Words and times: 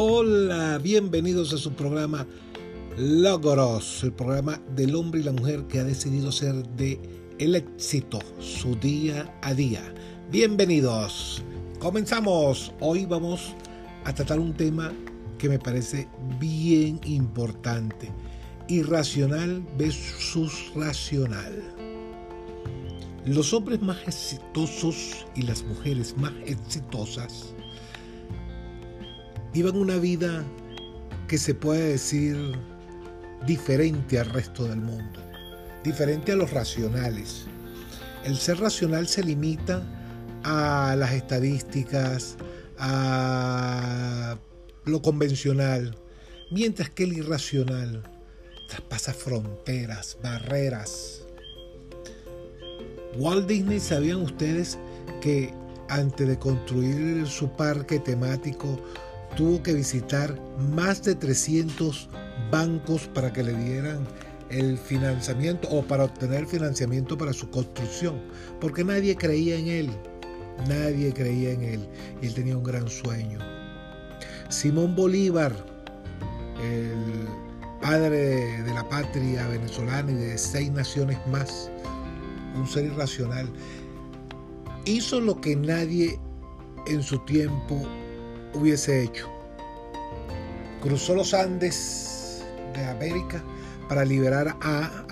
Hola, 0.00 0.78
bienvenidos 0.78 1.52
a 1.52 1.58
su 1.58 1.72
programa 1.72 2.24
Logros, 2.96 4.04
el 4.04 4.12
programa 4.12 4.62
del 4.76 4.94
hombre 4.94 5.18
y 5.18 5.24
la 5.24 5.32
mujer 5.32 5.64
que 5.64 5.80
ha 5.80 5.82
decidido 5.82 6.30
ser 6.30 6.54
de 6.76 7.00
el 7.40 7.56
éxito 7.56 8.20
su 8.38 8.76
día 8.76 9.36
a 9.42 9.54
día. 9.54 9.82
Bienvenidos. 10.30 11.42
Comenzamos. 11.80 12.72
Hoy 12.78 13.06
vamos 13.06 13.56
a 14.04 14.14
tratar 14.14 14.38
un 14.38 14.54
tema 14.54 14.92
que 15.36 15.48
me 15.48 15.58
parece 15.58 16.06
bien 16.38 17.00
importante. 17.04 18.08
Irracional 18.68 19.66
versus 19.76 20.70
racional. 20.76 21.60
Los 23.26 23.52
hombres 23.52 23.82
más 23.82 23.98
exitosos 24.06 25.26
y 25.34 25.42
las 25.42 25.64
mujeres 25.64 26.16
más 26.16 26.34
exitosas 26.46 27.52
vivan 29.58 29.76
una 29.76 29.96
vida 29.96 30.44
que 31.26 31.36
se 31.36 31.52
puede 31.52 31.88
decir 31.88 32.36
diferente 33.44 34.20
al 34.20 34.26
resto 34.26 34.62
del 34.66 34.78
mundo, 34.78 35.20
diferente 35.82 36.30
a 36.30 36.36
los 36.36 36.52
racionales. 36.52 37.46
El 38.24 38.36
ser 38.36 38.60
racional 38.60 39.08
se 39.08 39.24
limita 39.24 39.82
a 40.44 40.94
las 40.96 41.10
estadísticas, 41.10 42.36
a 42.78 44.38
lo 44.84 45.02
convencional, 45.02 45.98
mientras 46.52 46.90
que 46.90 47.02
el 47.02 47.14
irracional 47.14 48.04
traspasa 48.68 49.12
fronteras, 49.12 50.18
barreras. 50.22 51.24
Walt 53.16 53.48
Disney, 53.48 53.80
¿sabían 53.80 54.22
ustedes 54.22 54.78
que 55.20 55.52
antes 55.88 56.28
de 56.28 56.38
construir 56.38 57.26
su 57.26 57.48
parque 57.56 57.98
temático 57.98 58.78
tuvo 59.36 59.62
que 59.62 59.74
visitar 59.74 60.38
más 60.72 61.02
de 61.02 61.14
300 61.14 62.08
bancos 62.50 63.08
para 63.14 63.32
que 63.32 63.42
le 63.42 63.54
dieran 63.54 64.06
el 64.50 64.78
financiamiento 64.78 65.68
o 65.68 65.82
para 65.82 66.04
obtener 66.04 66.46
financiamiento 66.46 67.18
para 67.18 67.32
su 67.32 67.50
construcción, 67.50 68.20
porque 68.60 68.84
nadie 68.84 69.16
creía 69.16 69.56
en 69.56 69.68
él, 69.68 69.90
nadie 70.68 71.12
creía 71.12 71.52
en 71.52 71.62
él 71.62 71.88
y 72.22 72.26
él 72.26 72.34
tenía 72.34 72.56
un 72.56 72.64
gran 72.64 72.88
sueño. 72.88 73.38
Simón 74.48 74.96
Bolívar, 74.96 75.52
el 76.62 77.28
padre 77.80 78.62
de 78.62 78.74
la 78.74 78.88
patria 78.88 79.46
venezolana 79.48 80.10
y 80.10 80.14
de 80.14 80.38
seis 80.38 80.70
naciones 80.70 81.18
más, 81.30 81.70
un 82.56 82.66
ser 82.66 82.86
irracional, 82.86 83.48
hizo 84.86 85.20
lo 85.20 85.40
que 85.40 85.54
nadie 85.54 86.18
en 86.86 87.02
su 87.02 87.18
tiempo 87.20 87.86
hubiese 88.54 89.02
hecho. 89.02 89.28
Cruzó 90.82 91.14
los 91.14 91.34
Andes 91.34 92.44
de 92.74 92.84
América 92.84 93.42
para 93.88 94.04
liberar 94.04 94.56
a, 94.60 95.06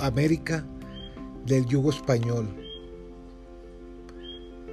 América 0.00 0.64
del 1.46 1.66
yugo 1.66 1.90
español. 1.90 2.48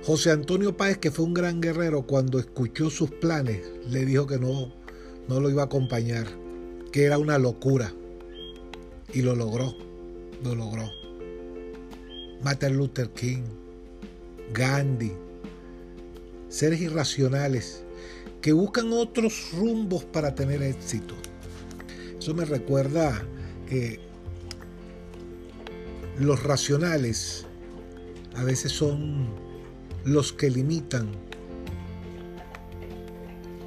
José 0.04 0.32
Antonio 0.32 0.76
Páez, 0.76 0.98
que 0.98 1.12
fue 1.12 1.26
un 1.26 1.34
gran 1.34 1.62
guerrero, 1.62 2.04
cuando 2.04 2.40
escuchó 2.40 2.90
sus 2.90 3.12
planes, 3.12 3.62
le 3.88 4.06
dijo 4.06 4.28
que 4.28 4.40
no, 4.40 4.72
no 5.28 5.40
lo 5.40 5.50
iba 5.50 5.64
a 5.64 5.66
acompañar, 5.66 6.26
que 6.92 7.04
era 7.04 7.18
una 7.18 7.38
locura. 7.38 7.92
Y 9.14 9.22
lo 9.22 9.36
logró, 9.36 9.76
lo 10.44 10.56
logró. 10.56 10.90
Martin 12.44 12.78
Luther 12.78 13.10
King, 13.10 13.44
Gandhi, 14.54 15.12
seres 16.50 16.82
irracionales 16.82 17.84
que 18.42 18.54
buscan 18.54 18.92
otros 18.92 19.52
rumbos 19.54 20.06
para 20.06 20.36
tener 20.36 20.62
éxito. 20.62 21.16
Eso 22.18 22.34
me 22.34 22.46
recuerda 22.46 23.24
que 23.68 24.00
los 26.18 26.44
racionales 26.44 27.46
a 28.36 28.44
veces 28.44 28.72
son 28.72 29.28
los 30.04 30.34
que 30.34 30.50
limitan 30.50 31.10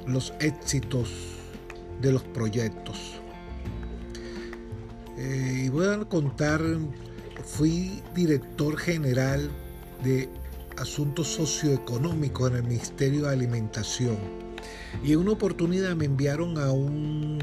los 0.07 0.33
éxitos 0.39 1.09
de 2.01 2.11
los 2.11 2.23
proyectos. 2.23 3.19
Eh, 5.17 5.63
y 5.65 5.69
voy 5.69 5.87
a 5.87 5.99
contar, 6.05 6.61
fui 7.45 8.01
director 8.13 8.77
general 8.77 9.49
de 10.03 10.27
asuntos 10.83 11.29
socioeconómicos 11.29 12.51
en 12.51 12.57
el 12.57 12.63
Ministerio 12.63 13.23
de 13.23 13.29
Alimentación. 13.29 14.17
Y 15.01 15.13
en 15.13 15.19
una 15.19 15.31
oportunidad 15.31 15.95
me 15.95 16.03
enviaron 16.03 16.57
a, 16.57 16.71
un, 16.73 17.39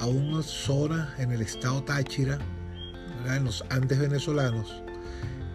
a 0.00 0.06
una 0.06 0.42
zona 0.42 1.14
en 1.18 1.30
el 1.30 1.42
estado 1.42 1.84
Táchira, 1.84 2.40
en 3.24 3.44
los 3.44 3.64
Andes 3.70 4.00
venezolanos, 4.00 4.82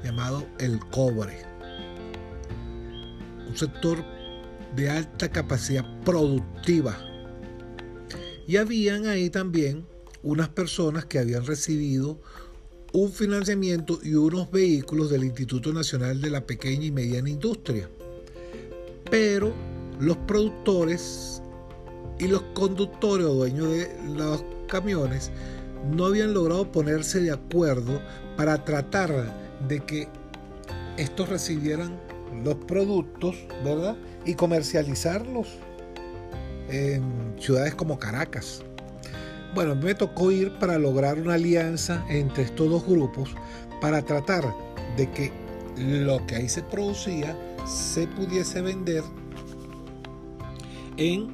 llamado 0.05 0.47
El 0.57 0.79
Cobre. 0.89 1.45
Un 3.49 3.57
sector 3.57 4.03
de 4.77 4.89
alta 4.89 5.29
capacidad 5.29 5.85
productiva. 6.05 6.97
Y 8.47 8.55
habían 8.55 9.05
ahí 9.05 9.29
también 9.29 9.85
unas 10.23 10.47
personas 10.47 11.05
que 11.05 11.19
habían 11.19 11.45
recibido 11.45 12.21
un 12.93 13.11
financiamiento 13.11 13.99
y 14.03 14.15
unos 14.15 14.51
vehículos 14.51 15.09
del 15.09 15.23
Instituto 15.23 15.71
Nacional 15.71 16.19
de 16.19 16.29
la 16.29 16.45
Pequeña 16.45 16.85
y 16.85 16.91
Mediana 16.91 17.29
Industria. 17.29 17.89
Pero 19.09 19.53
los 19.99 20.17
productores 20.17 21.41
y 22.19 22.27
los 22.27 22.41
conductores 22.53 23.25
o 23.25 23.33
dueños 23.33 23.69
de 23.71 23.89
los 24.15 24.43
camiones 24.67 25.31
no 25.95 26.05
habían 26.05 26.33
logrado 26.33 26.71
ponerse 26.71 27.21
de 27.21 27.31
acuerdo 27.31 28.01
para 28.37 28.63
tratar 28.63 29.33
de 29.67 29.79
que 29.79 30.07
estos 30.97 31.29
recibieran 31.29 31.99
los 32.43 32.55
productos, 32.55 33.35
¿verdad? 33.63 33.95
Y 34.25 34.35
comercializarlos 34.35 35.47
en 36.69 37.35
ciudades 37.39 37.75
como 37.75 37.97
Caracas. 37.97 38.63
Bueno, 39.53 39.75
me 39.75 39.93
tocó 39.95 40.31
ir 40.31 40.57
para 40.59 40.77
lograr 40.77 41.19
una 41.19 41.33
alianza 41.33 42.05
entre 42.09 42.43
estos 42.43 42.69
dos 42.69 42.85
grupos 42.85 43.29
para 43.81 44.01
tratar 44.01 44.45
de 44.95 45.09
que 45.11 45.31
lo 45.77 46.25
que 46.25 46.35
ahí 46.35 46.47
se 46.47 46.63
producía 46.63 47.37
se 47.65 48.07
pudiese 48.07 48.61
vender 48.61 49.03
en 50.95 51.29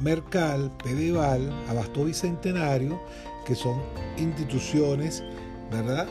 Mercal, 0.00 0.72
Pedeval, 0.82 1.52
Abasto 1.68 2.04
Bicentenario, 2.04 3.00
que 3.46 3.54
son 3.54 3.80
instituciones, 4.16 5.22
¿verdad? 5.70 6.08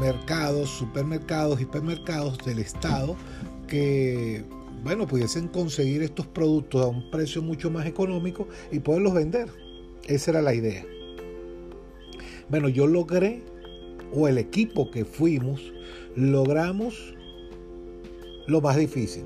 Mercados, 0.00 0.68
supermercados, 0.68 1.60
hipermercados 1.60 2.38
del 2.44 2.58
Estado 2.58 3.16
que, 3.66 4.44
bueno, 4.82 5.06
pudiesen 5.06 5.48
conseguir 5.48 6.02
estos 6.02 6.26
productos 6.26 6.84
a 6.84 6.88
un 6.88 7.10
precio 7.10 7.40
mucho 7.40 7.70
más 7.70 7.86
económico 7.86 8.46
y 8.70 8.80
poderlos 8.80 9.14
vender. 9.14 9.69
Esa 10.06 10.30
era 10.32 10.42
la 10.42 10.54
idea. 10.54 10.84
Bueno, 12.48 12.68
yo 12.68 12.86
logré, 12.86 13.42
o 14.12 14.26
el 14.26 14.38
equipo 14.38 14.90
que 14.90 15.04
fuimos, 15.04 15.72
logramos 16.16 17.14
lo 18.46 18.60
más 18.60 18.76
difícil. 18.76 19.24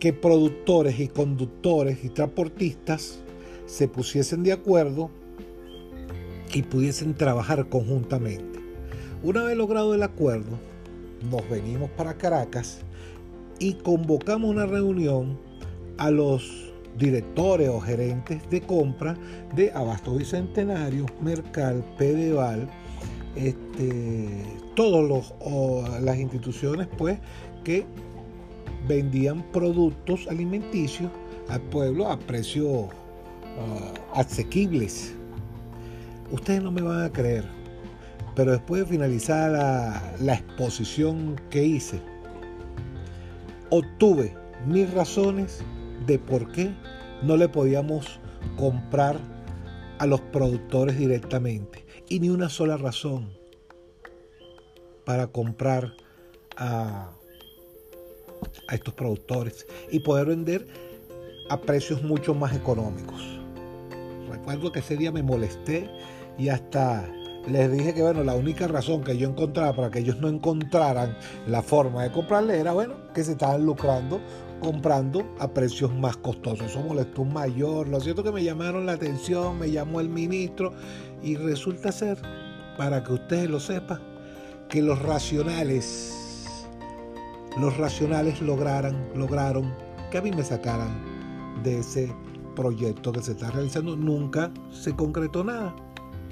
Que 0.00 0.12
productores 0.12 0.98
y 0.98 1.08
conductores 1.08 2.04
y 2.04 2.08
transportistas 2.08 3.20
se 3.66 3.86
pusiesen 3.86 4.42
de 4.42 4.52
acuerdo 4.52 5.10
y 6.52 6.62
pudiesen 6.62 7.14
trabajar 7.14 7.68
conjuntamente. 7.68 8.58
Una 9.22 9.44
vez 9.44 9.56
logrado 9.56 9.94
el 9.94 10.02
acuerdo, 10.02 10.58
nos 11.30 11.48
venimos 11.48 11.90
para 11.90 12.16
Caracas 12.16 12.80
y 13.58 13.74
convocamos 13.74 14.50
una 14.50 14.66
reunión 14.66 15.38
a 15.98 16.10
los 16.10 16.69
directores 16.98 17.68
o 17.68 17.80
gerentes 17.80 18.48
de 18.50 18.60
compra 18.60 19.16
de 19.54 19.72
Abasto 19.72 20.14
Bicentenario, 20.14 21.06
Mercal, 21.20 21.84
Pedeval, 21.96 22.68
este, 23.36 24.28
todas 24.74 25.32
las 26.02 26.18
instituciones 26.18 26.88
pues 26.98 27.18
que 27.64 27.84
vendían 28.88 29.42
productos 29.52 30.26
alimenticios 30.28 31.10
al 31.48 31.60
pueblo 31.60 32.08
a 32.08 32.18
precios 32.18 32.88
ah, 33.58 34.20
asequibles. 34.20 35.14
Ustedes 36.30 36.62
no 36.62 36.70
me 36.70 36.80
van 36.80 37.04
a 37.04 37.10
creer, 37.10 37.44
pero 38.34 38.52
después 38.52 38.82
de 38.82 38.86
finalizar 38.86 39.50
la, 39.50 40.14
la 40.20 40.34
exposición 40.34 41.40
que 41.50 41.64
hice, 41.64 42.00
obtuve 43.70 44.34
mis 44.66 44.92
razones 44.92 45.62
de 46.06 46.18
por 46.18 46.50
qué 46.52 46.74
no 47.22 47.36
le 47.36 47.48
podíamos 47.48 48.20
comprar 48.56 49.18
a 49.98 50.06
los 50.06 50.20
productores 50.20 50.98
directamente. 50.98 51.84
Y 52.08 52.20
ni 52.20 52.30
una 52.30 52.48
sola 52.48 52.76
razón 52.76 53.30
para 55.04 55.26
comprar 55.26 55.92
a, 56.56 57.10
a 58.68 58.74
estos 58.74 58.94
productores 58.94 59.66
y 59.90 60.00
poder 60.00 60.26
vender 60.26 60.66
a 61.50 61.60
precios 61.60 62.02
mucho 62.02 62.34
más 62.34 62.54
económicos. 62.54 63.20
Recuerdo 64.30 64.72
que 64.72 64.78
ese 64.78 64.96
día 64.96 65.12
me 65.12 65.22
molesté 65.22 65.90
y 66.38 66.48
hasta 66.48 67.06
les 67.48 67.72
dije 67.72 67.94
que 67.94 68.02
bueno, 68.02 68.22
la 68.22 68.34
única 68.34 68.68
razón 68.68 69.02
que 69.02 69.16
yo 69.16 69.28
encontraba 69.28 69.74
para 69.74 69.90
que 69.90 70.00
ellos 70.00 70.20
no 70.20 70.28
encontraran 70.28 71.16
la 71.46 71.62
forma 71.62 72.02
de 72.02 72.12
comprarle 72.12 72.58
era 72.58 72.72
bueno, 72.72 72.94
que 73.14 73.24
se 73.24 73.32
estaban 73.32 73.64
lucrando 73.64 74.20
comprando 74.60 75.34
a 75.38 75.48
precios 75.48 75.94
más 75.94 76.16
costosos. 76.16 76.66
Eso 76.66 76.80
molestó 76.80 77.22
un 77.22 77.32
mayor. 77.32 77.88
Lo 77.88 78.00
cierto 78.00 78.22
que 78.22 78.32
me 78.32 78.44
llamaron 78.44 78.86
la 78.86 78.92
atención, 78.92 79.58
me 79.58 79.70
llamó 79.70 80.00
el 80.00 80.08
ministro 80.08 80.72
y 81.22 81.36
resulta 81.36 81.90
ser, 81.90 82.18
para 82.76 83.02
que 83.02 83.14
ustedes 83.14 83.50
lo 83.50 83.58
sepan, 83.60 84.00
que 84.68 84.82
los 84.82 85.00
racionales, 85.02 86.66
los 87.58 87.76
racionales 87.76 88.40
lograran, 88.40 89.08
lograron 89.14 89.74
que 90.10 90.18
a 90.18 90.22
mí 90.22 90.30
me 90.30 90.44
sacaran 90.44 90.90
de 91.62 91.78
ese 91.78 92.14
proyecto 92.54 93.12
que 93.12 93.22
se 93.22 93.32
está 93.32 93.50
realizando. 93.50 93.96
Nunca 93.96 94.52
se 94.70 94.94
concretó 94.94 95.44
nada. 95.44 95.74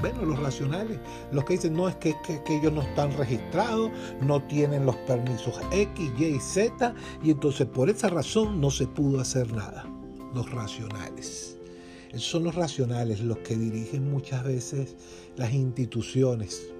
Bueno, 0.00 0.24
los 0.24 0.38
racionales, 0.38 1.00
los 1.32 1.44
que 1.44 1.54
dicen, 1.54 1.74
no, 1.74 1.88
es 1.88 1.96
que, 1.96 2.14
ellos 2.48 2.72
no 2.72 2.82
están 2.82 3.16
registrados, 3.16 3.90
no 4.20 4.40
tienen 4.44 4.86
los 4.86 4.94
permisos 4.96 5.60
X, 5.72 6.10
Y, 6.16 6.38
Z, 6.38 6.94
y 7.24 7.32
entonces 7.32 7.66
por 7.66 7.90
esa 7.90 8.08
razón 8.08 8.60
no 8.60 8.70
se 8.70 8.86
pudo 8.86 9.20
hacer 9.20 9.52
nada. 9.52 9.84
Los 10.34 10.50
racionales. 10.52 11.58
Esos 12.10 12.28
son 12.28 12.44
los 12.44 12.54
racionales 12.54 13.20
los 13.20 13.38
que 13.38 13.56
dirigen 13.56 14.10
muchas 14.10 14.44
veces 14.44 14.96
las 15.36 15.52
instituciones, 15.52 16.72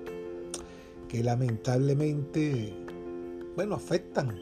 que 1.09 1.25
lamentablemente, 1.25 2.73
bueno, 3.57 3.75
afectan, 3.75 4.39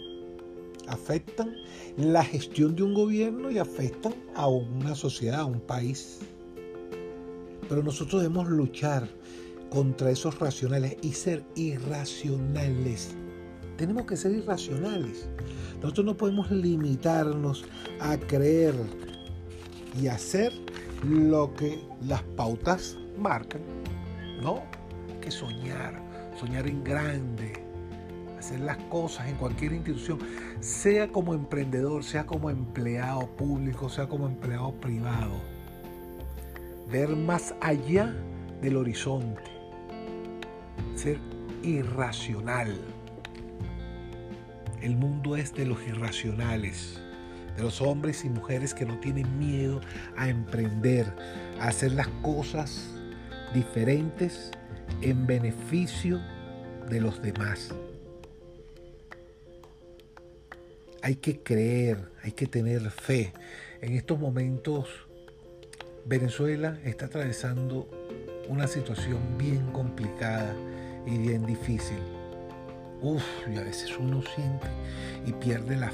afectan 0.86 1.54
la 1.96 2.22
gestión 2.24 2.76
de 2.76 2.82
un 2.82 2.92
gobierno 2.92 3.50
y 3.50 3.58
afectan 3.58 4.14
a 4.34 4.48
una 4.48 4.94
sociedad, 4.94 5.40
a 5.40 5.46
un 5.46 5.60
país. 5.60 6.20
Pero 7.68 7.82
nosotros 7.82 8.22
debemos 8.22 8.48
luchar 8.48 9.08
contra 9.70 10.10
esos 10.10 10.38
racionales 10.38 10.96
y 11.02 11.12
ser 11.12 11.44
irracionales. 11.54 13.14
Tenemos 13.76 14.06
que 14.06 14.16
ser 14.16 14.32
irracionales. 14.32 15.28
Nosotros 15.82 16.06
no 16.06 16.16
podemos 16.16 16.50
limitarnos 16.50 17.64
a 18.00 18.16
creer 18.16 18.74
y 20.00 20.06
hacer 20.06 20.52
lo 21.04 21.52
que 21.54 21.78
las 22.06 22.22
pautas 22.22 22.96
marcan. 23.18 23.60
No, 24.42 24.62
hay 25.08 25.20
que 25.20 25.30
soñar, 25.30 26.00
soñar 26.38 26.66
en 26.66 26.84
grande, 26.84 27.52
hacer 28.38 28.60
las 28.60 28.76
cosas 28.84 29.28
en 29.28 29.36
cualquier 29.36 29.72
institución, 29.72 30.18
sea 30.60 31.08
como 31.08 31.34
emprendedor, 31.34 32.04
sea 32.04 32.24
como 32.24 32.48
empleado 32.50 33.26
público, 33.36 33.88
sea 33.88 34.08
como 34.08 34.26
empleado 34.26 34.72
privado 34.80 35.55
ver 36.90 37.08
más 37.08 37.54
allá 37.60 38.14
del 38.60 38.76
horizonte, 38.76 39.42
ser 40.94 41.18
irracional. 41.62 42.76
El 44.80 44.96
mundo 44.96 45.36
es 45.36 45.52
de 45.54 45.66
los 45.66 45.82
irracionales, 45.86 47.00
de 47.56 47.62
los 47.62 47.80
hombres 47.80 48.24
y 48.24 48.28
mujeres 48.28 48.72
que 48.74 48.84
no 48.84 48.98
tienen 49.00 49.38
miedo 49.38 49.80
a 50.16 50.28
emprender, 50.28 51.06
a 51.60 51.68
hacer 51.68 51.92
las 51.92 52.08
cosas 52.22 52.94
diferentes 53.52 54.50
en 55.02 55.26
beneficio 55.26 56.20
de 56.88 57.00
los 57.00 57.20
demás. 57.20 57.74
Hay 61.02 61.16
que 61.16 61.40
creer, 61.40 62.10
hay 62.22 62.32
que 62.32 62.46
tener 62.46 62.90
fe. 62.90 63.32
En 63.80 63.92
estos 63.92 64.18
momentos 64.18 65.05
Venezuela 66.06 66.78
está 66.84 67.06
atravesando 67.06 67.88
una 68.48 68.68
situación 68.68 69.18
bien 69.36 69.72
complicada 69.72 70.54
y 71.04 71.18
bien 71.18 71.44
difícil. 71.44 71.98
Uf, 73.02 73.24
y 73.52 73.58
a 73.58 73.62
veces 73.64 73.92
uno 73.98 74.22
siente 74.34 74.68
y 75.26 75.32
pierde 75.32 75.76
la 75.76 75.90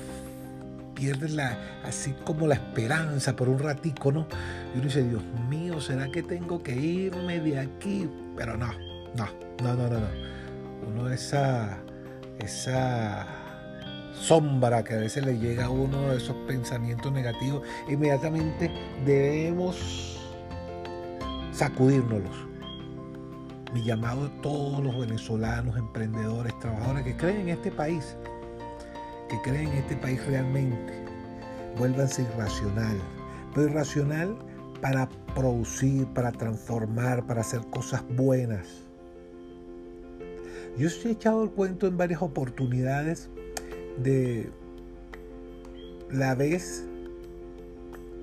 pierde 0.95 1.31
la 1.31 1.59
así 1.83 2.15
como 2.25 2.47
la 2.47 2.55
esperanza 2.55 3.35
por 3.35 3.49
un 3.49 3.59
ratico, 3.59 4.13
¿no? 4.13 4.29
Y 4.75 4.79
uno 4.79 4.85
dice, 4.85 5.03
Dios 5.03 5.23
mío, 5.49 5.81
¿será 5.81 6.07
que 6.13 6.23
tengo 6.23 6.63
que 6.63 6.77
irme 6.77 7.41
de 7.41 7.59
aquí? 7.59 8.09
Pero 8.37 8.59
no, 8.59 8.71
no, 9.17 9.27
no, 9.63 9.75
no, 9.75 9.89
no, 9.89 9.99
no. 9.99 10.09
Uno 10.87 11.11
esa 11.11 11.79
esa 12.39 13.27
sombra 14.13 14.85
que 14.85 14.95
a 14.95 14.99
veces 14.99 15.25
le 15.25 15.39
llega 15.39 15.67
a 15.67 15.71
uno 15.71 16.11
de 16.11 16.17
esos 16.17 16.37
pensamientos 16.47 17.13
negativos, 17.13 17.63
inmediatamente 17.89 18.71
debemos 19.05 20.19
sacudírnoslos. 21.53 22.47
Mi 23.75 23.83
llamado 23.83 24.27
a 24.27 24.43
todos 24.43 24.83
los 24.83 24.99
venezolanos, 24.99 25.77
emprendedores, 25.77 26.59
trabajadores 26.61 27.05
que 27.05 27.17
creen 27.17 27.41
en 27.43 27.49
este 27.51 27.71
país, 27.71 28.17
que 29.31 29.41
creen 29.43 29.69
en 29.69 29.79
este 29.79 29.97
país 29.97 30.25
realmente, 30.27 31.05
vuélvanse 31.79 32.23
irracional, 32.23 32.99
pero 33.55 33.69
irracional 33.69 34.37
para 34.83 35.09
producir, 35.35 36.07
para 36.09 36.33
transformar, 36.33 37.25
para 37.27 37.41
hacer 37.41 37.61
cosas 37.71 38.03
buenas. 38.15 38.67
Yo 40.77 40.89
he 40.89 41.11
echado 41.11 41.45
el 41.45 41.51
cuento 41.51 41.87
en 41.87 41.97
varias 41.97 42.23
oportunidades 42.23 43.31
de 43.99 44.51
la 46.11 46.35
vez 46.35 46.85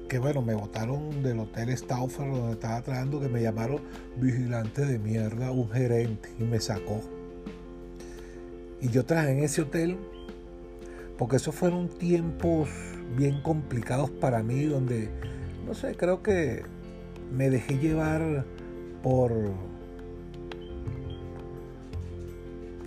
que 0.10 0.18
bueno, 0.18 0.42
me 0.42 0.56
botaron 0.56 1.21
del 1.21 1.39
hotel 1.39 1.69
Stauffer 1.77 2.30
donde 2.31 2.54
estaba 2.54 2.81
trabajando, 2.81 3.21
que 3.21 3.30
me 3.30 3.44
llamaron 3.44 3.80
vigilante 4.18 4.83
de 4.83 4.98
mierda, 4.98 5.51
un 5.51 5.69
gerente, 5.69 6.30
y 6.39 6.44
me 6.44 6.60
sacó. 6.60 7.00
Y 8.81 8.89
yo 8.89 9.06
trabajé 9.06 9.33
en 9.33 9.44
ese 9.44 9.62
hotel 9.62 9.98
porque 11.18 11.36
esos 11.36 11.54
fueron 11.54 11.89
tiempos 11.89 12.69
bien 13.16 13.42
complicados 13.44 14.10
para 14.10 14.42
mí, 14.42 14.66
donde, 14.66 15.10
no 15.66 15.75
sé, 15.75 15.95
creo 15.95 16.24
que 16.24 16.63
me 17.31 17.52
dejé 17.52 17.78
llevar 17.78 18.45
por 19.04 19.31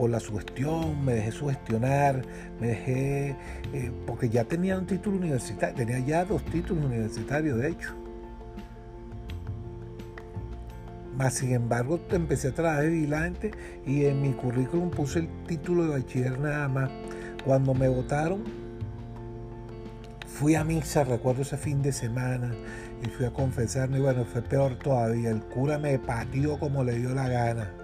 por 0.03 0.11
la 0.11 0.19
sugestión, 0.19 1.05
me 1.05 1.15
dejé 1.15 1.31
sugestionar, 1.31 2.23
me 2.61 2.67
dejé, 2.67 3.37
eh, 3.73 3.93
porque 4.05 4.29
ya 4.29 4.43
tenía 4.43 4.77
un 4.77 4.85
título 4.85 5.17
universitario, 5.17 5.77
tenía 5.77 6.01
ya 6.01 6.25
dos 6.25 6.45
títulos 6.47 6.85
universitarios 6.87 7.57
de 7.57 7.69
hecho. 7.69 7.95
Más 11.17 11.35
sin 11.35 11.53
embargo, 11.53 12.01
empecé 12.11 12.49
a 12.49 12.53
trabajar 12.53 12.89
vigilante 12.89 13.53
y 13.87 14.07
en 14.07 14.21
mi 14.21 14.33
currículum 14.33 14.91
puse 14.91 15.21
el 15.21 15.29
título 15.47 15.85
de 15.85 15.91
bachiller 15.91 16.37
nada 16.37 16.67
más. 16.67 16.91
Cuando 17.45 17.73
me 17.73 17.87
votaron, 17.87 18.43
fui 20.27 20.57
a 20.57 20.65
misa, 20.65 21.05
recuerdo 21.05 21.43
ese 21.43 21.57
fin 21.57 21.81
de 21.81 21.93
semana, 21.93 22.53
y 23.05 23.09
fui 23.09 23.25
a 23.25 23.31
confesarme, 23.33 23.99
y 23.99 24.01
bueno, 24.01 24.25
fue 24.25 24.43
peor 24.43 24.75
todavía. 24.81 25.31
El 25.31 25.43
cura 25.43 25.79
me 25.79 25.97
patió 26.01 26.59
como 26.59 26.83
le 26.83 26.99
dio 26.99 27.15
la 27.15 27.29
gana 27.29 27.82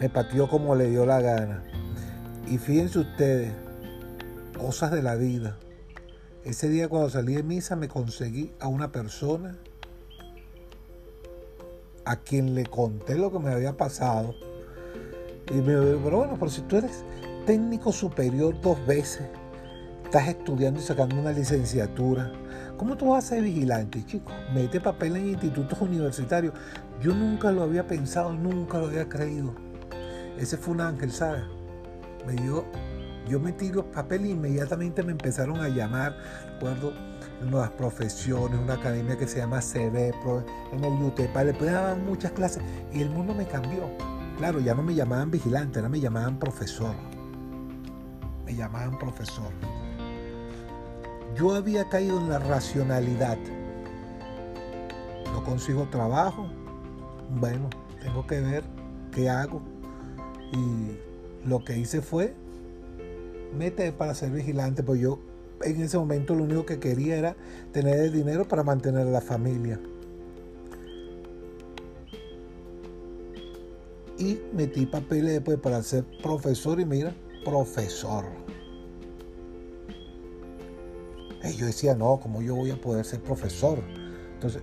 me 0.00 0.08
pateó 0.08 0.48
como 0.48 0.74
le 0.74 0.88
dio 0.88 1.04
la 1.04 1.20
gana. 1.20 1.62
Y 2.48 2.56
fíjense 2.56 3.00
ustedes, 3.00 3.52
cosas 4.58 4.90
de 4.90 5.02
la 5.02 5.14
vida. 5.14 5.58
Ese 6.42 6.70
día 6.70 6.88
cuando 6.88 7.10
salí 7.10 7.34
de 7.34 7.42
misa 7.42 7.76
me 7.76 7.86
conseguí 7.86 8.50
a 8.60 8.68
una 8.68 8.90
persona 8.90 9.58
a 12.06 12.16
quien 12.16 12.54
le 12.54 12.64
conté 12.64 13.14
lo 13.16 13.30
que 13.30 13.38
me 13.38 13.52
había 13.52 13.76
pasado. 13.76 14.34
Y 15.50 15.54
me 15.54 15.74
dijo, 15.74 16.00
pero 16.02 16.16
bueno, 16.16 16.36
pero 16.38 16.50
si 16.50 16.62
tú 16.62 16.78
eres 16.78 17.04
técnico 17.44 17.92
superior 17.92 18.58
dos 18.62 18.84
veces, 18.86 19.28
estás 20.04 20.28
estudiando 20.28 20.80
y 20.80 20.82
sacando 20.82 21.16
una 21.16 21.32
licenciatura, 21.32 22.32
¿cómo 22.78 22.96
tú 22.96 23.10
vas 23.10 23.26
a 23.26 23.28
ser 23.28 23.42
vigilante, 23.42 24.02
chico? 24.06 24.32
Mete 24.54 24.80
papel 24.80 25.16
en 25.16 25.28
institutos 25.28 25.78
universitarios. 25.78 26.54
Yo 27.02 27.14
nunca 27.14 27.52
lo 27.52 27.62
había 27.62 27.86
pensado, 27.86 28.32
nunca 28.32 28.78
lo 28.78 28.86
había 28.86 29.06
creído. 29.06 29.69
Ese 30.38 30.56
fue 30.56 30.74
un 30.74 30.80
ángel, 30.80 31.12
¿sabes? 31.12 31.42
Me 32.26 32.34
dio, 32.34 32.64
yo 33.28 33.40
metí 33.40 33.70
los 33.70 33.84
papeles 33.86 34.28
e 34.28 34.30
inmediatamente 34.30 35.02
me 35.02 35.12
empezaron 35.12 35.60
a 35.60 35.68
llamar, 35.68 36.16
recuerdo, 36.54 36.92
nuevas 37.42 37.70
profesiones, 37.70 38.58
una 38.58 38.74
academia 38.74 39.16
que 39.16 39.26
se 39.26 39.38
llama 39.38 39.60
CB, 39.60 40.14
en 40.72 40.84
el 40.84 41.02
UTEPA, 41.02 41.44
le 41.44 41.52
daban 41.52 42.04
muchas 42.04 42.32
clases 42.32 42.62
y 42.92 43.00
el 43.00 43.10
mundo 43.10 43.34
me 43.34 43.46
cambió. 43.46 43.90
Claro, 44.36 44.60
ya 44.60 44.74
no 44.74 44.82
me 44.82 44.94
llamaban 44.94 45.30
vigilante, 45.30 45.78
ahora 45.78 45.88
me 45.88 46.00
llamaban 46.00 46.38
profesor. 46.38 46.94
Me 48.44 48.54
llamaban 48.54 48.98
profesor. 48.98 49.52
Yo 51.36 51.54
había 51.54 51.88
caído 51.88 52.18
en 52.18 52.28
la 52.28 52.38
racionalidad. 52.38 53.38
No 55.32 55.44
consigo 55.44 55.88
trabajo. 55.90 56.48
Bueno, 57.30 57.70
tengo 58.02 58.26
que 58.26 58.40
ver 58.40 58.64
qué 59.12 59.28
hago 59.30 59.62
y 60.52 61.48
lo 61.48 61.64
que 61.64 61.78
hice 61.78 62.02
fue 62.02 62.34
mete 63.56 63.92
para 63.92 64.14
ser 64.14 64.30
vigilante, 64.30 64.82
pues 64.82 65.00
yo 65.00 65.18
en 65.62 65.82
ese 65.82 65.98
momento 65.98 66.34
lo 66.34 66.44
único 66.44 66.64
que 66.64 66.78
quería 66.78 67.16
era 67.16 67.36
tener 67.72 68.00
el 68.00 68.12
dinero 68.12 68.46
para 68.46 68.62
mantener 68.62 69.06
a 69.06 69.10
la 69.10 69.20
familia. 69.20 69.78
Y 74.18 74.38
metí 74.52 74.86
papeles 74.86 75.32
después 75.32 75.58
para 75.58 75.82
ser 75.82 76.04
profesor 76.22 76.78
y 76.78 76.84
mira, 76.84 77.14
profesor. 77.44 78.24
Y 81.42 81.56
yo 81.56 81.66
decía, 81.66 81.94
no, 81.94 82.20
¿cómo 82.20 82.42
yo 82.42 82.54
voy 82.54 82.70
a 82.70 82.80
poder 82.80 83.04
ser 83.04 83.20
profesor? 83.20 83.78
Entonces, 84.34 84.62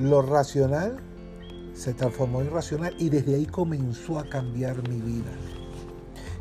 lo 0.00 0.22
racional 0.22 0.96
se 1.82 1.94
transformó 1.94 2.40
en 2.40 2.46
irracional 2.46 2.94
y 2.96 3.08
desde 3.08 3.34
ahí 3.34 3.44
comenzó 3.44 4.20
a 4.20 4.24
cambiar 4.28 4.88
mi 4.88 5.00
vida. 5.00 5.32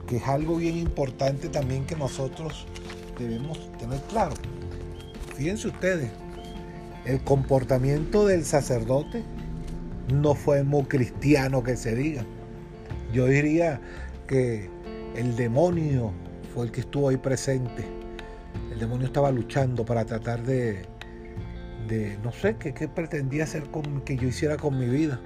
Que 0.08 0.18
es 0.18 0.28
algo 0.28 0.58
bien 0.58 0.78
importante 0.78 1.50
también 1.50 1.88
que 1.88 1.96
nosotros 1.96 2.68
debemos 3.18 3.58
tener 3.80 4.00
claro. 4.02 4.36
Fíjense 5.36 5.70
ustedes, 5.70 6.12
el 7.06 7.24
comportamiento 7.24 8.28
del 8.28 8.46
sacerdote 8.46 9.24
no 10.14 10.36
fue 10.36 10.62
muy 10.64 10.84
cristiano 10.84 11.64
que 11.64 11.76
se 11.76 11.96
diga. 11.96 12.24
Yo 13.12 13.26
diría 13.26 13.82
que 14.28 14.70
el 15.16 15.36
demonio 15.36 16.12
fue 16.54 16.66
el 16.66 16.72
que 16.72 16.82
estuvo 16.82 17.10
ahí 17.10 17.18
presente. 17.18 17.84
El 18.72 18.80
demonio 18.80 19.08
estaba 19.08 19.32
luchando 19.32 19.86
para 19.86 20.06
tratar 20.06 20.44
de, 20.44 20.84
de 21.88 22.20
no 22.24 22.32
sé, 22.32 22.58
qué, 22.58 22.88
pretendía 22.88 23.46
hacer 23.46 23.64
con, 23.72 24.02
que 24.02 24.18
yo 24.18 24.28
hiciera 24.28 24.58
con 24.58 24.78
mi 24.78 24.86
vida. 24.86 25.20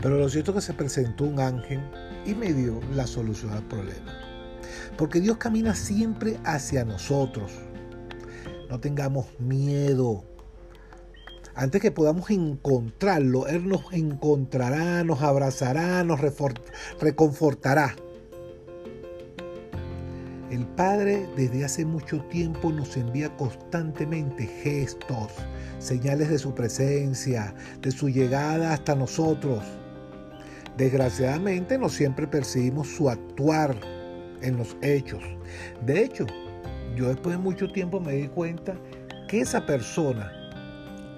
Pero 0.00 0.18
lo 0.18 0.28
cierto 0.28 0.52
es 0.52 0.56
que 0.56 0.60
se 0.62 0.74
presentó 0.74 1.24
un 1.24 1.40
ángel 1.40 1.80
y 2.24 2.34
me 2.34 2.52
dio 2.52 2.80
la 2.94 3.06
solución 3.06 3.52
al 3.52 3.62
problema. 3.64 4.12
Porque 4.96 5.20
Dios 5.20 5.36
camina 5.36 5.74
siempre 5.74 6.38
hacia 6.44 6.84
nosotros. 6.84 7.52
No 8.68 8.80
tengamos 8.80 9.26
miedo. 9.38 10.24
Antes 11.54 11.82
que 11.82 11.90
podamos 11.90 12.30
encontrarlo, 12.30 13.46
Él 13.46 13.68
nos 13.68 13.92
encontrará, 13.92 15.04
nos 15.04 15.20
abrazará, 15.20 16.02
nos 16.04 16.20
reconfortará. 17.00 17.94
El 20.50 20.66
Padre 20.66 21.28
desde 21.36 21.64
hace 21.64 21.84
mucho 21.84 22.22
tiempo 22.24 22.72
nos 22.72 22.96
envía 22.96 23.36
constantemente 23.36 24.46
gestos, 24.46 25.32
señales 25.78 26.28
de 26.28 26.38
su 26.38 26.54
presencia, 26.54 27.54
de 27.80 27.90
su 27.90 28.08
llegada 28.08 28.72
hasta 28.72 28.94
nosotros. 28.94 29.62
Desgraciadamente 30.80 31.76
no 31.76 31.90
siempre 31.90 32.26
percibimos 32.26 32.88
su 32.88 33.10
actuar 33.10 33.78
en 34.40 34.56
los 34.56 34.78
hechos. 34.80 35.22
De 35.84 36.02
hecho, 36.02 36.24
yo 36.96 37.08
después 37.08 37.36
de 37.36 37.42
mucho 37.42 37.70
tiempo 37.70 38.00
me 38.00 38.14
di 38.14 38.28
cuenta 38.28 38.78
que 39.28 39.42
esa 39.42 39.66
persona 39.66 40.32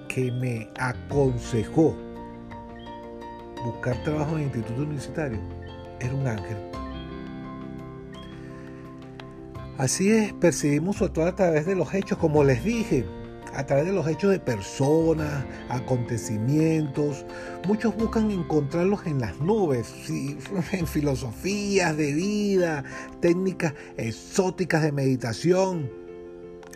que 0.09 0.33
me 0.33 0.67
aconsejó 0.77 1.95
buscar 3.63 4.03
trabajo 4.03 4.33
en 4.33 4.39
el 4.39 4.43
instituto 4.47 4.81
universitario 4.81 5.39
era 6.01 6.13
un 6.13 6.27
ángel. 6.27 6.57
Así 9.77 10.11
es, 10.11 10.33
percibimos 10.33 10.97
su 10.97 11.05
actuar 11.05 11.29
a 11.29 11.35
través 11.37 11.65
de 11.65 11.75
los 11.75 11.93
hechos, 11.93 12.17
como 12.17 12.43
les 12.43 12.65
dije, 12.65 13.05
a 13.55 13.65
través 13.65 13.85
de 13.85 13.93
los 13.93 14.07
hechos 14.07 14.31
de 14.31 14.39
personas, 14.39 15.45
acontecimientos. 15.69 17.25
Muchos 17.67 17.95
buscan 17.95 18.31
encontrarlos 18.31 19.05
en 19.05 19.19
las 19.19 19.39
nubes, 19.39 19.93
en 20.71 20.87
filosofías 20.87 21.95
de 21.95 22.13
vida, 22.13 22.83
técnicas 23.21 23.73
exóticas 23.97 24.83
de 24.83 24.91
meditación. 24.91 25.89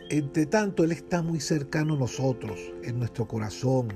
Entre 0.09 0.45
tanto, 0.45 0.83
Él 0.83 0.91
está 0.91 1.21
muy 1.21 1.39
cercano 1.39 1.95
a 1.95 1.97
nosotros, 1.97 2.59
en 2.83 2.99
nuestro 2.99 3.27
corazón, 3.27 3.87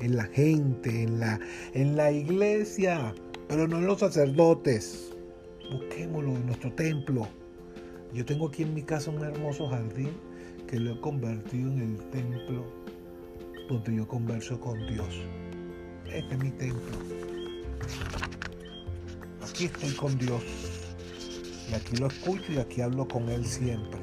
en 0.00 0.16
la 0.16 0.24
gente, 0.24 1.02
en 1.02 1.18
la, 1.18 1.40
en 1.74 1.96
la 1.96 2.12
iglesia, 2.12 3.14
pero 3.48 3.66
no 3.66 3.78
en 3.78 3.86
los 3.86 4.00
sacerdotes. 4.00 5.12
Busquémoslo 5.72 6.36
en 6.36 6.46
nuestro 6.46 6.72
templo. 6.74 7.26
Yo 8.14 8.24
tengo 8.24 8.48
aquí 8.48 8.62
en 8.62 8.74
mi 8.74 8.82
casa 8.82 9.10
un 9.10 9.24
hermoso 9.24 9.66
jardín 9.68 10.10
que 10.66 10.80
lo 10.80 10.92
he 10.92 11.00
convertido 11.00 11.70
en 11.70 11.80
el 11.80 12.10
templo 12.10 12.64
donde 13.68 13.96
yo 13.96 14.06
converso 14.06 14.60
con 14.60 14.78
Dios. 14.86 15.22
Este 16.06 16.34
es 16.34 16.42
mi 16.42 16.50
templo. 16.50 16.96
Aquí 19.42 19.66
estoy 19.66 19.92
con 19.92 20.18
Dios. 20.18 20.42
Y 21.70 21.74
aquí 21.74 21.96
lo 21.96 22.06
escucho 22.06 22.52
y 22.52 22.58
aquí 22.58 22.80
hablo 22.80 23.06
con 23.06 23.28
Él 23.28 23.44
siempre. 23.44 24.00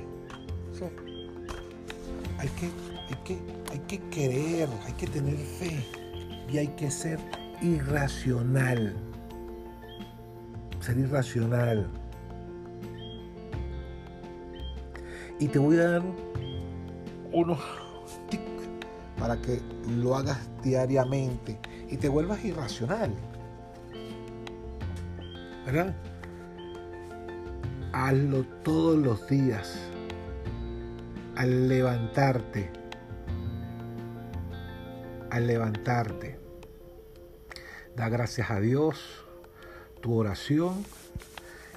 Hay, 2.37 2.49
que, 2.49 2.65
hay, 3.09 3.23
que, 3.23 3.37
hay 3.71 3.79
que 3.87 3.99
creer, 4.09 4.69
hay 4.85 4.93
que 4.93 5.07
tener 5.07 5.37
fe 5.37 5.85
y 6.51 6.57
hay 6.57 6.67
que 6.67 6.91
ser 6.91 7.19
irracional. 7.61 8.93
Ser 10.81 10.97
irracional. 10.97 11.87
Y 15.39 15.47
te 15.47 15.59
voy 15.59 15.77
a 15.77 15.89
dar 15.89 16.03
unos 17.33 17.59
tics 18.29 18.43
para 19.19 19.41
que 19.41 19.59
lo 19.87 20.15
hagas 20.15 20.39
diariamente 20.63 21.59
y 21.89 21.97
te 21.97 22.07
vuelvas 22.07 22.43
irracional. 22.45 23.13
¿Verdad? 25.65 25.95
Hazlo 27.91 28.43
todos 28.63 28.97
los 28.97 29.27
días. 29.27 29.77
Al 31.35 31.67
levantarte. 31.67 32.69
Al 35.29 35.47
levantarte. 35.47 36.39
Da 37.95 38.09
gracias 38.09 38.49
a 38.49 38.59
Dios, 38.59 39.25
tu 40.01 40.15
oración 40.15 40.83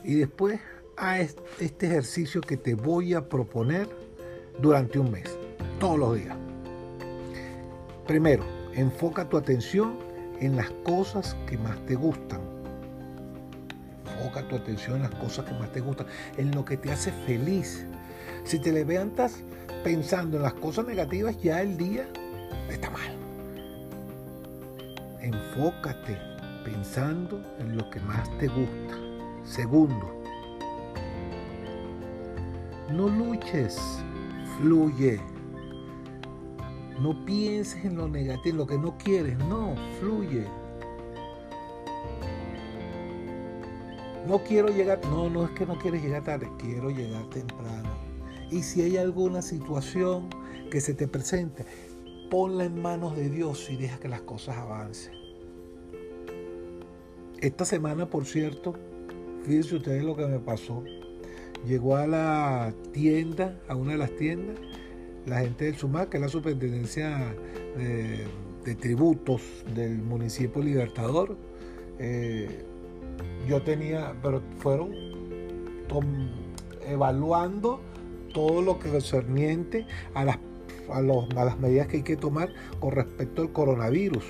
y 0.03 0.15
después 0.15 0.61
a 0.97 1.21
este 1.21 1.87
ejercicio 1.87 2.41
que 2.41 2.57
te 2.57 2.75
voy 2.75 3.13
a 3.13 3.29
proponer 3.29 3.89
durante 4.61 4.99
un 4.99 5.11
mes, 5.11 5.36
todos 5.79 5.99
los 5.99 6.17
días. 6.17 6.37
Primero, 8.07 8.45
enfoca 8.75 9.29
tu 9.29 9.37
atención 9.37 9.99
en 10.41 10.57
las 10.57 10.71
cosas 10.85 11.37
que 11.47 11.59
más 11.59 11.79
te 11.87 11.95
gustan. 11.95 12.41
Enfoca 14.07 14.47
tu 14.49 14.57
atención 14.57 14.97
en 14.97 15.03
las 15.03 15.15
cosas 15.17 15.45
que 15.45 15.55
más 15.55 15.73
te 15.73 15.81
gustan, 15.81 16.07
en 16.37 16.55
lo 16.55 16.65
que 16.65 16.77
te 16.77 16.93
hace 16.93 17.13
feliz. 17.27 17.85
Si 18.45 18.59
te 18.59 18.73
levantas 18.73 19.43
pensando 19.83 20.37
en 20.37 20.45
las 20.45 20.55
cosas 20.55 20.87
negativas, 20.87 21.41
ya 21.43 21.61
el 21.61 21.77
día 21.77 22.07
está 22.71 22.91
mal. 22.91 23.17
Enfócate 25.21 26.17
pensando 26.65 27.41
en 27.59 27.77
lo 27.77 27.89
que 27.91 28.01
más 28.01 28.31
te 28.39 28.47
gusta. 28.47 28.97
Segundo, 29.45 30.23
no 32.91 33.09
luches, 33.09 33.79
fluye. 34.59 35.21
No 37.01 37.25
pienses 37.25 37.85
en 37.85 37.97
lo 37.97 38.09
negativo, 38.09 38.59
lo 38.59 38.67
que 38.67 38.79
no 38.79 38.97
quieres, 38.99 39.37
no, 39.39 39.75
fluye. 40.01 40.45
No 44.27 44.43
quiero 44.43 44.69
llegar, 44.69 45.01
no, 45.07 45.31
no 45.31 45.45
es 45.45 45.51
que 45.51 45.67
no 45.67 45.79
quieres 45.79 46.03
llegar 46.03 46.25
tarde, 46.25 46.51
quiero 46.59 46.91
llegar 46.91 47.29
temprano. 47.31 47.91
Y 48.51 48.63
si 48.63 48.83
hay 48.83 48.97
alguna 48.97 49.43
situación 49.43 50.29
que 50.71 50.81
se 50.81 50.95
te 50.95 51.07
presente, 51.07 51.65
ponla 52.31 52.65
en 52.65 52.81
manos 52.81 53.15
de 53.17 53.29
Dios 53.29 53.69
y 53.71 53.77
deja 53.77 53.99
que 53.99 54.09
las 54.09 54.23
cosas 54.23 54.57
avancen. 54.57 55.15
Esta 57.41 57.65
semana, 57.65 58.07
por 58.07 58.25
cierto, 58.25 58.75
fíjense 59.45 59.77
ustedes 59.77 60.03
lo 60.03 60.17
que 60.17 60.27
me 60.27 60.39
pasó 60.39 60.83
llegó 61.67 61.97
a 61.97 62.07
la 62.07 62.73
tienda, 62.93 63.59
a 63.69 63.75
una 63.75 63.93
de 63.93 63.99
las 63.99 64.15
tiendas, 64.17 64.57
la 65.27 65.41
gente 65.41 65.67
del 65.67 65.77
SUMAC, 65.77 66.09
que 66.09 66.17
es 66.17 66.23
la 66.23 66.29
superintendencia 66.29 67.35
de, 67.77 68.75
tributos 68.77 69.43
del 69.75 69.99
municipio 69.99 70.63
Libertador. 70.63 71.37
Eh, 71.99 72.65
yo 73.49 73.63
tenía, 73.63 74.15
pero 74.23 74.43
fueron 74.59 74.93
evaluando 76.89 77.81
todo 78.35 78.61
lo 78.61 78.79
que 78.79 78.89
concerniente 78.91 79.87
a 80.15 80.25
las, 80.25 80.39
a, 80.91 80.99
a 80.99 81.45
las 81.45 81.59
medidas 81.59 81.87
que 81.87 81.99
hay 81.99 82.03
que 82.03 82.17
tomar 82.17 82.53
con 82.81 82.93
respecto 82.93 83.43
al 83.43 83.53
coronavirus 83.53 84.25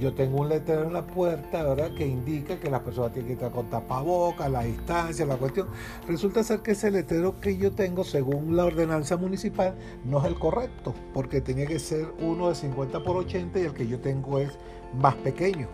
yo 0.00 0.12
tengo 0.12 0.40
un 0.40 0.48
letrero 0.48 0.84
en 0.84 0.92
la 0.92 1.06
puerta, 1.06 1.62
¿verdad? 1.62 1.94
Que 1.94 2.06
indica 2.06 2.58
que 2.58 2.70
las 2.70 2.80
personas 2.80 3.12
tienen 3.12 3.28
que 3.28 3.32
estar 3.34 3.52
con 3.52 3.70
tapabocas, 3.70 4.50
la 4.50 4.62
distancia, 4.62 5.24
la 5.24 5.36
cuestión. 5.36 5.68
Resulta 6.08 6.42
ser 6.42 6.60
que 6.60 6.72
ese 6.72 6.90
letrero 6.90 7.40
que 7.40 7.56
yo 7.56 7.72
tengo, 7.72 8.02
según 8.02 8.56
la 8.56 8.64
ordenanza 8.64 9.16
municipal, 9.16 9.74
no 10.04 10.18
es 10.18 10.24
el 10.24 10.34
correcto, 10.38 10.94
porque 11.12 11.40
tenía 11.40 11.66
que 11.66 11.78
ser 11.78 12.06
uno 12.20 12.48
de 12.48 12.56
50 12.56 13.02
por 13.02 13.16
80 13.16 13.60
y 13.60 13.62
el 13.62 13.72
que 13.72 13.86
yo 13.86 14.00
tengo 14.00 14.40
es 14.40 14.58
más 14.94 15.14
pequeño. 15.16 15.68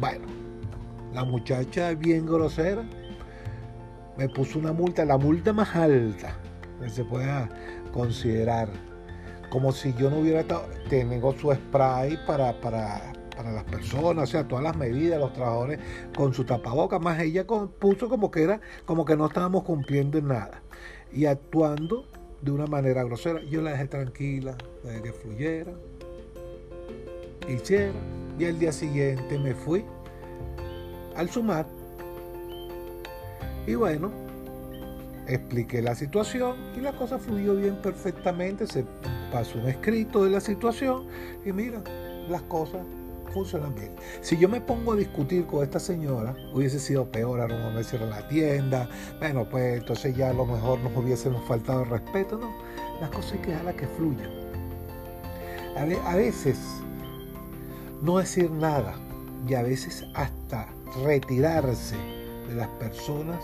Bueno, 0.00 0.26
la 1.14 1.24
muchacha 1.24 1.94
bien 1.94 2.26
grosera 2.26 2.84
me 4.16 4.28
puso 4.28 4.58
una 4.58 4.72
multa, 4.72 5.04
la 5.04 5.18
multa 5.18 5.52
más 5.52 5.74
alta 5.76 6.36
que 6.80 6.90
se 6.90 7.04
pueda 7.04 7.48
considerar. 7.92 8.68
Como 9.50 9.70
si 9.70 9.92
yo 9.94 10.10
no 10.10 10.18
hubiera 10.18 10.40
estado, 10.40 10.64
tengo 10.88 11.32
su 11.34 11.52
spray 11.52 12.18
para, 12.26 12.58
para, 12.60 13.12
para 13.36 13.52
las 13.52 13.64
personas, 13.64 14.28
o 14.28 14.32
sea, 14.32 14.46
todas 14.46 14.64
las 14.64 14.76
medidas, 14.76 15.18
los 15.18 15.32
trabajadores 15.32 15.80
con 16.16 16.34
su 16.34 16.44
tapaboca, 16.44 16.98
más 16.98 17.20
ella 17.20 17.46
puso 17.46 18.08
como 18.08 18.30
que 18.30 18.42
era, 18.42 18.60
como 18.84 19.04
que 19.04 19.16
no 19.16 19.26
estábamos 19.26 19.64
cumpliendo 19.64 20.18
en 20.18 20.28
nada. 20.28 20.62
Y 21.12 21.26
actuando 21.26 22.06
de 22.40 22.50
una 22.50 22.66
manera 22.66 23.04
grosera, 23.04 23.40
yo 23.44 23.62
la 23.62 23.72
dejé 23.72 23.86
tranquila, 23.86 24.56
la 24.84 24.90
dejé 24.90 25.02
que 25.02 25.12
fluyera, 25.12 25.72
hiciera, 27.48 27.92
y 28.38 28.44
el 28.44 28.58
día 28.58 28.72
siguiente 28.72 29.38
me 29.38 29.54
fui 29.54 29.84
al 31.16 31.28
sumar. 31.28 31.66
Y 33.66 33.74
bueno, 33.74 34.10
expliqué 35.28 35.82
la 35.82 35.94
situación 35.94 36.56
y 36.76 36.80
la 36.80 36.92
cosa 36.92 37.18
fluyó 37.18 37.54
bien 37.54 37.76
perfectamente. 37.80 38.66
Se 38.66 38.84
pasó 39.30 39.58
un 39.58 39.68
escrito 39.68 40.24
de 40.24 40.30
la 40.30 40.40
situación 40.40 41.06
y 41.44 41.52
mira, 41.52 41.82
las 42.28 42.42
cosas 42.42 42.80
funcionan 43.32 43.74
bien. 43.74 43.90
Si 44.20 44.36
yo 44.36 44.48
me 44.48 44.60
pongo 44.60 44.92
a 44.92 44.96
discutir 44.96 45.46
con 45.46 45.62
esta 45.62 45.80
señora, 45.80 46.36
hubiese 46.52 46.78
sido 46.78 47.10
peor, 47.10 47.40
ahora 47.40 47.58
no 47.58 47.70
me 47.70 47.82
cierran 47.82 48.10
la 48.10 48.28
tienda, 48.28 48.88
bueno, 49.18 49.48
pues 49.48 49.78
entonces 49.78 50.16
ya 50.16 50.30
a 50.30 50.32
lo 50.32 50.46
mejor 50.46 50.78
nos 50.80 50.96
hubiésemos 50.96 51.42
faltado 51.48 51.82
el 51.82 51.90
respeto, 51.90 52.38
no. 52.38 52.50
Las 53.00 53.10
cosas 53.10 53.32
hay 53.32 53.38
que 53.38 53.50
dejarlas 53.50 53.74
que 53.74 53.86
fluyan. 53.88 54.30
A 56.06 56.14
veces 56.14 56.58
no 58.02 58.18
decir 58.18 58.50
nada 58.50 58.94
y 59.48 59.54
a 59.54 59.62
veces 59.62 60.04
hasta 60.14 60.68
retirarse 61.04 61.96
de 62.48 62.54
las 62.54 62.68
personas 62.68 63.42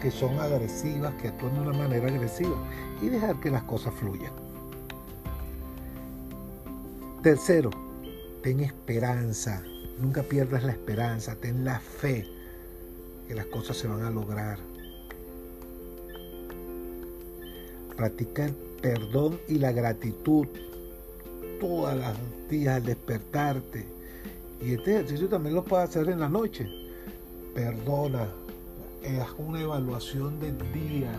que 0.00 0.10
son 0.10 0.38
agresivas, 0.40 1.12
que 1.20 1.28
actúan 1.28 1.54
de 1.54 1.60
una 1.60 1.78
manera 1.78 2.08
agresiva 2.08 2.56
y 3.02 3.08
dejar 3.08 3.38
que 3.40 3.50
las 3.50 3.62
cosas 3.64 3.94
fluyan. 3.94 4.32
Tercero, 7.22 7.70
ten 8.46 8.60
esperanza, 8.60 9.60
nunca 10.00 10.22
pierdas 10.22 10.62
la 10.62 10.70
esperanza, 10.70 11.34
ten 11.34 11.64
la 11.64 11.80
fe 11.80 12.24
que 13.26 13.34
las 13.34 13.46
cosas 13.46 13.76
se 13.76 13.88
van 13.88 14.02
a 14.02 14.10
lograr. 14.10 14.60
Practica 17.96 18.44
el 18.44 18.54
perdón 18.80 19.40
y 19.48 19.58
la 19.58 19.72
gratitud 19.72 20.46
todas 21.58 21.96
las 21.96 22.16
días 22.48 22.76
al 22.76 22.84
despertarte. 22.84 23.84
Y 24.62 24.74
este 24.74 24.92
ejercicio 24.92 25.28
también 25.28 25.56
lo 25.56 25.64
puedes 25.64 25.88
hacer 25.88 26.08
en 26.08 26.20
la 26.20 26.28
noche. 26.28 26.68
Perdona, 27.52 28.28
haz 29.20 29.34
una 29.38 29.60
evaluación 29.60 30.38
del 30.38 30.56
día. 30.72 31.18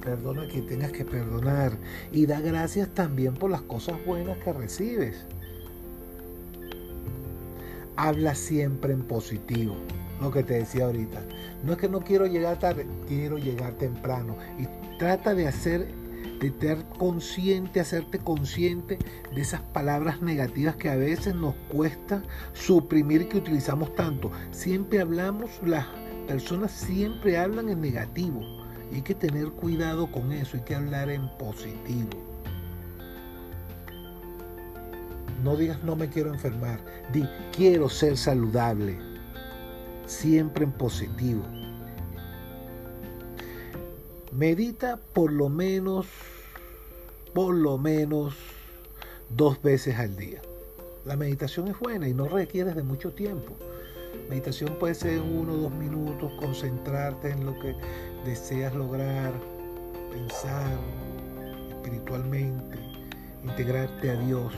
Perdona 0.00 0.46
que 0.46 0.62
tengas 0.62 0.92
que 0.92 1.04
perdonar. 1.04 1.72
Y 2.12 2.24
da 2.24 2.38
gracias 2.38 2.88
también 2.94 3.34
por 3.34 3.50
las 3.50 3.62
cosas 3.62 3.96
buenas 4.06 4.38
que 4.38 4.52
recibes. 4.52 5.26
Habla 7.96 8.34
siempre 8.34 8.92
en 8.92 9.02
positivo. 9.02 9.76
Lo 10.20 10.30
que 10.30 10.42
te 10.42 10.54
decía 10.54 10.86
ahorita. 10.86 11.22
No 11.64 11.72
es 11.72 11.78
que 11.78 11.88
no 11.88 12.00
quiero 12.00 12.26
llegar 12.26 12.58
tarde, 12.58 12.86
quiero 13.06 13.38
llegar 13.38 13.72
temprano. 13.74 14.36
Y 14.58 14.66
trata 14.98 15.34
de 15.34 15.46
hacer 15.48 15.86
de 16.40 16.48
estar 16.48 16.76
consciente, 16.98 17.80
hacerte 17.80 18.18
consciente 18.18 18.98
de 19.34 19.40
esas 19.40 19.60
palabras 19.60 20.20
negativas 20.20 20.76
que 20.76 20.90
a 20.90 20.96
veces 20.96 21.34
nos 21.34 21.54
cuesta 21.68 22.22
suprimir 22.52 23.28
que 23.28 23.38
utilizamos 23.38 23.94
tanto. 23.94 24.30
Siempre 24.50 25.00
hablamos, 25.00 25.50
las 25.64 25.86
personas 26.26 26.72
siempre 26.72 27.38
hablan 27.38 27.68
en 27.68 27.80
negativo. 27.80 28.42
Y 28.92 28.96
hay 28.96 29.02
que 29.02 29.14
tener 29.14 29.48
cuidado 29.50 30.10
con 30.12 30.32
eso, 30.32 30.56
hay 30.56 30.62
que 30.62 30.74
hablar 30.74 31.10
en 31.10 31.28
positivo. 31.38 32.35
No 35.46 35.54
digas 35.54 35.80
no 35.84 35.94
me 35.94 36.08
quiero 36.08 36.34
enfermar, 36.34 36.80
di 37.12 37.24
quiero 37.56 37.88
ser 37.88 38.16
saludable. 38.16 38.98
Siempre 40.04 40.64
en 40.64 40.72
positivo. 40.72 41.44
Medita 44.32 44.98
por 45.12 45.32
lo 45.32 45.48
menos, 45.48 46.08
por 47.32 47.54
lo 47.54 47.78
menos 47.78 48.34
dos 49.36 49.62
veces 49.62 49.96
al 50.00 50.16
día. 50.16 50.42
La 51.04 51.14
meditación 51.14 51.68
es 51.68 51.78
buena 51.78 52.08
y 52.08 52.12
no 52.12 52.26
requiere 52.26 52.74
de 52.74 52.82
mucho 52.82 53.12
tiempo. 53.12 53.54
Meditación 54.28 54.76
puede 54.80 54.96
ser 54.96 55.20
uno 55.20 55.52
o 55.52 55.56
dos 55.58 55.72
minutos, 55.74 56.32
concentrarte 56.40 57.30
en 57.30 57.46
lo 57.46 57.56
que 57.60 57.72
deseas 58.24 58.74
lograr, 58.74 59.32
pensar 60.12 60.76
espiritualmente, 61.70 62.80
integrarte 63.44 64.10
a 64.10 64.16
Dios. 64.16 64.52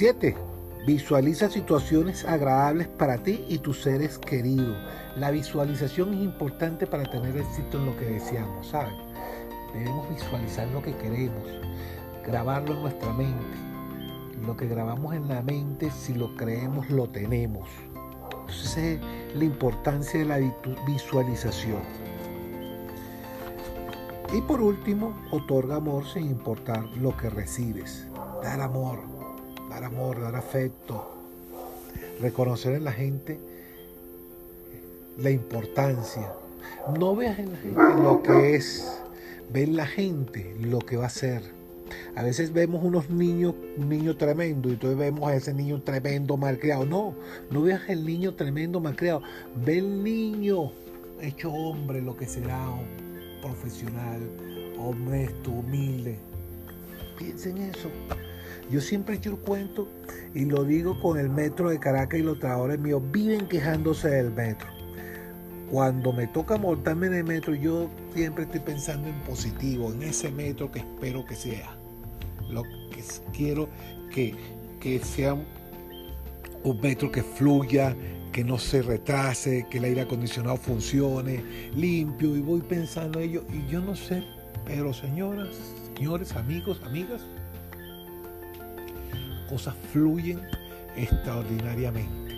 Siete, 0.00 0.34
Visualiza 0.86 1.50
situaciones 1.50 2.24
agradables 2.24 2.88
para 2.88 3.18
ti 3.18 3.44
y 3.50 3.58
tus 3.58 3.82
seres 3.82 4.16
queridos. 4.18 4.78
La 5.18 5.30
visualización 5.30 6.14
es 6.14 6.20
importante 6.22 6.86
para 6.86 7.02
tener 7.02 7.36
éxito 7.36 7.76
en 7.76 7.84
lo 7.84 7.94
que 7.98 8.06
deseamos, 8.06 8.68
¿sabes? 8.68 8.94
Debemos 9.74 10.08
visualizar 10.08 10.66
lo 10.68 10.80
que 10.80 10.96
queremos, 10.96 11.44
grabarlo 12.26 12.76
en 12.76 12.80
nuestra 12.80 13.12
mente. 13.12 13.44
Lo 14.46 14.56
que 14.56 14.68
grabamos 14.68 15.14
en 15.14 15.28
la 15.28 15.42
mente, 15.42 15.90
si 15.90 16.14
lo 16.14 16.34
creemos, 16.34 16.88
lo 16.88 17.06
tenemos. 17.10 17.68
Entonces 18.40 18.78
es 18.78 19.36
la 19.36 19.44
importancia 19.44 20.20
de 20.20 20.24
la 20.24 20.38
visualización. 20.86 21.82
Y 24.32 24.40
por 24.40 24.62
último, 24.62 25.12
otorga 25.30 25.76
amor 25.76 26.06
sin 26.06 26.24
importar 26.24 26.84
lo 26.96 27.14
que 27.18 27.28
recibes. 27.28 28.08
Dar 28.42 28.62
amor 28.62 29.19
dar 29.80 29.84
amor, 29.84 30.20
dar 30.20 30.36
afecto, 30.36 31.10
reconocer 32.20 32.74
en 32.74 32.84
la 32.84 32.92
gente 32.92 33.38
la 35.16 35.30
importancia. 35.30 36.30
No 36.98 37.16
veas 37.16 37.38
en 37.38 37.52
la 37.52 37.58
gente 37.58 38.02
lo 38.02 38.22
que 38.22 38.56
es, 38.56 39.00
ve 39.50 39.62
en 39.62 39.76
la 39.76 39.86
gente 39.86 40.54
lo 40.60 40.80
que 40.80 40.96
va 40.96 41.06
a 41.06 41.10
ser. 41.10 41.42
A 42.14 42.22
veces 42.22 42.52
vemos 42.52 42.84
unos 42.84 43.08
niños, 43.08 43.54
un 43.78 43.88
niño 43.88 44.16
tremendo, 44.16 44.68
y 44.68 44.72
entonces 44.72 44.98
vemos 44.98 45.28
a 45.28 45.34
ese 45.34 45.54
niño 45.54 45.80
tremendo 45.80 46.36
malcriado. 46.36 46.84
No, 46.84 47.14
no 47.50 47.62
veas 47.62 47.88
el 47.88 48.04
niño 48.04 48.34
tremendo 48.34 48.80
malcriado. 48.80 49.22
Ve 49.64 49.78
el 49.78 50.04
niño 50.04 50.72
hecho 51.22 51.50
hombre, 51.50 52.02
lo 52.02 52.16
que 52.16 52.26
será 52.26 52.66
profesional, 53.40 54.20
honesto, 54.78 55.50
humilde. 55.50 56.18
Piensa 57.18 57.48
en 57.48 57.58
eso. 57.58 57.88
Yo 58.70 58.80
siempre 58.80 59.14
he 59.14 59.18
hecho 59.18 59.30
el 59.30 59.38
cuento 59.38 59.88
y 60.34 60.44
lo 60.44 60.64
digo 60.64 61.00
con 61.00 61.18
el 61.18 61.28
metro 61.28 61.70
de 61.70 61.80
Caracas 61.80 62.20
y 62.20 62.22
los 62.22 62.38
trabajadores 62.38 62.78
míos 62.78 63.02
viven 63.10 63.48
quejándose 63.48 64.08
del 64.08 64.30
metro. 64.30 64.68
Cuando 65.70 66.12
me 66.12 66.26
toca 66.28 66.56
montarme 66.56 67.08
en 67.08 67.14
el 67.14 67.24
metro, 67.24 67.54
yo 67.54 67.88
siempre 68.14 68.44
estoy 68.44 68.60
pensando 68.60 69.08
en 69.08 69.20
positivo, 69.20 69.92
en 69.92 70.02
ese 70.02 70.30
metro 70.30 70.70
que 70.70 70.80
espero 70.80 71.24
que 71.24 71.34
sea. 71.34 71.76
Lo 72.48 72.62
que 72.62 73.02
quiero 73.32 73.68
que, 74.12 74.34
que 74.80 74.98
sea 75.00 75.34
un 75.34 76.80
metro 76.80 77.10
que 77.10 77.22
fluya, 77.22 77.94
que 78.32 78.44
no 78.44 78.58
se 78.58 78.82
retrase, 78.82 79.66
que 79.70 79.78
el 79.78 79.84
aire 79.84 80.02
acondicionado 80.02 80.56
funcione 80.56 81.42
limpio. 81.74 82.36
Y 82.36 82.40
voy 82.40 82.60
pensando 82.60 83.20
en 83.20 83.30
ello. 83.30 83.44
Y 83.52 83.70
yo 83.70 83.80
no 83.80 83.96
sé, 83.96 84.22
pero 84.64 84.92
señoras, 84.92 85.48
señores, 85.96 86.32
amigos, 86.36 86.80
amigas, 86.84 87.22
cosas 89.50 89.74
fluyen 89.92 90.40
extraordinariamente. 90.96 92.36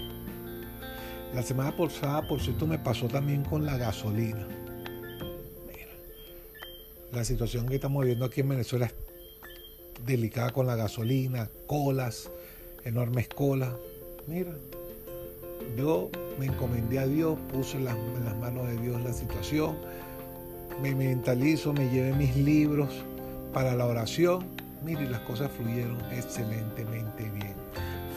La 1.34 1.42
semana 1.42 1.76
pasada, 1.76 2.26
por 2.26 2.40
cierto, 2.40 2.66
me 2.66 2.78
pasó 2.78 3.06
también 3.06 3.44
con 3.44 3.64
la 3.64 3.76
gasolina. 3.76 4.46
Mira, 5.66 5.92
la 7.12 7.24
situación 7.24 7.68
que 7.68 7.76
estamos 7.76 8.04
viendo 8.04 8.24
aquí 8.24 8.40
en 8.40 8.48
Venezuela 8.48 8.86
es 8.86 8.94
delicada 10.06 10.50
con 10.50 10.66
la 10.66 10.74
gasolina, 10.74 11.48
colas, 11.66 12.30
enormes 12.84 13.28
colas. 13.28 13.72
Mira, 14.26 14.52
yo 15.76 16.10
me 16.38 16.46
encomendé 16.46 16.98
a 16.98 17.06
Dios, 17.06 17.38
puse 17.52 17.76
en 17.76 17.84
las, 17.84 17.96
en 17.96 18.24
las 18.24 18.36
manos 18.36 18.66
de 18.66 18.78
Dios 18.78 19.00
la 19.02 19.12
situación, 19.12 19.76
me 20.82 20.94
mentalizo, 20.94 21.72
me 21.72 21.88
llevé 21.90 22.14
mis 22.14 22.36
libros 22.36 22.90
para 23.52 23.74
la 23.74 23.86
oración 23.86 24.61
Mire, 24.84 25.08
las 25.08 25.20
cosas 25.20 25.50
fluyeron 25.52 25.98
excelentemente 26.10 27.30
bien, 27.30 27.54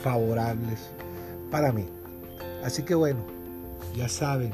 favorables 0.03 0.89
para 1.51 1.71
mí. 1.71 1.85
Así 2.63 2.83
que 2.83 2.95
bueno, 2.95 3.19
ya 3.95 4.09
saben, 4.09 4.51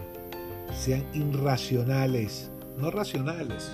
sean 0.73 1.05
irracionales, 1.13 2.51
no 2.77 2.91
racionales. 2.91 3.71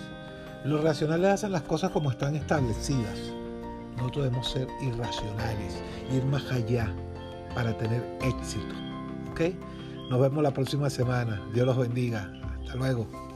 Los 0.65 0.83
racionales 0.83 1.31
hacen 1.31 1.51
las 1.51 1.63
cosas 1.63 1.91
como 1.91 2.11
están 2.11 2.35
establecidas. 2.35 3.19
Nosotros 3.97 4.25
debemos 4.25 4.51
ser 4.51 4.67
irracionales, 4.81 5.81
ir 6.11 6.23
más 6.25 6.51
allá 6.51 6.93
para 7.55 7.75
tener 7.77 8.03
éxito. 8.21 8.75
¿Ok? 9.31 9.41
Nos 10.09 10.21
vemos 10.21 10.43
la 10.43 10.51
próxima 10.51 10.89
semana. 10.89 11.41
Dios 11.53 11.65
los 11.65 11.77
bendiga. 11.77 12.31
Hasta 12.61 12.75
luego. 12.75 13.26